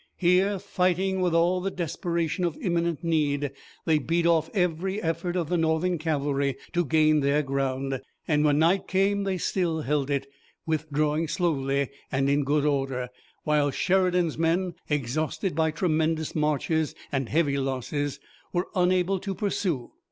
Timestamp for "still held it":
9.37-10.25